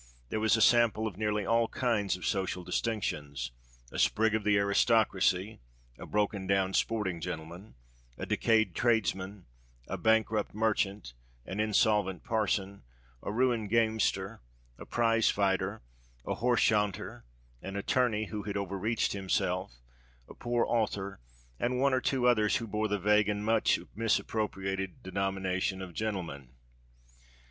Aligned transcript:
There 0.29 0.39
was 0.39 0.57
a 0.57 0.63
sample 0.63 1.05
of 1.05 1.15
nearly 1.15 1.45
all 1.45 1.67
kinds 1.67 2.17
of 2.17 2.25
social 2.25 2.63
distinctions,—a 2.63 3.99
sprig 3.99 4.33
of 4.33 4.43
the 4.43 4.57
aristocracy—a 4.57 6.05
broken 6.07 6.47
down 6.47 6.73
sporting 6.73 7.21
gentleman—a 7.21 8.25
decayed 8.25 8.73
tradesman—a 8.73 9.97
bankrupt 9.99 10.55
merchant—an 10.55 11.59
insolvent 11.59 12.23
parson—a 12.23 13.31
ruined 13.31 13.69
gamester—a 13.69 14.85
prize 14.87 15.29
fighter—a 15.29 16.33
horse 16.33 16.63
chaunter—an 16.63 17.75
attorney, 17.75 18.25
who 18.25 18.41
had 18.41 18.57
over 18.57 18.79
reached 18.79 19.13
himself—a 19.13 20.33
poor 20.33 20.65
author—and 20.65 21.79
one 21.79 21.93
or 21.93 22.01
two 22.01 22.25
others 22.27 22.55
who 22.55 22.65
bore 22.65 22.87
the 22.87 22.97
vague 22.97 23.29
and 23.29 23.45
much 23.45 23.77
misappropriated 23.93 25.03
denomination 25.03 25.79
of 25.79 25.93
"gentleman." 25.93 26.49